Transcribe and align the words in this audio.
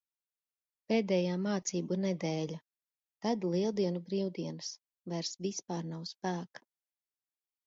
Pēdējā 0.91 1.35
mācību 1.41 1.97
nedēļa, 2.05 2.57
tad 3.27 3.45
Lieldienu 3.51 4.03
brīvdienas. 4.09 4.73
Vairs 5.15 5.37
vispār 5.49 5.89
nav 5.93 6.09
spēka. 6.15 6.67